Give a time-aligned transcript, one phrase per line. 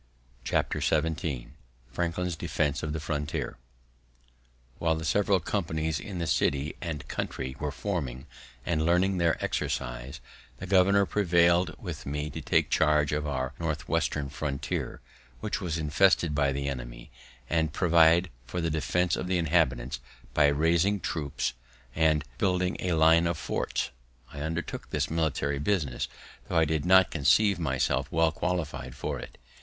[0.51, 0.73] Marg.
[0.73, 0.83] note.
[0.83, 1.49] XVII
[1.91, 3.57] FRANKLIN'S DEFENSE OF THE FRONTIER
[4.79, 8.25] While the several companies in the city and country were forming,
[8.65, 10.19] and learning their exercise,
[10.57, 15.01] the governor prevail'd with me to take charge of our North western frontier,
[15.39, 17.11] which was infested by the enemy,
[17.47, 19.99] and provide for the defense of the inhabitants
[20.33, 21.53] by raising troops
[21.95, 23.91] and building a line of forts.
[24.33, 26.07] I undertook this military business,
[26.47, 29.37] tho' I did not conceive myself well qualified for it.